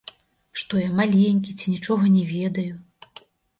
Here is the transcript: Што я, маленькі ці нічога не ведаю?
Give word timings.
Што 0.61 0.79
я, 0.81 0.87
маленькі 1.01 1.55
ці 1.59 1.75
нічога 1.75 2.03
не 2.17 2.25
ведаю? 2.35 2.75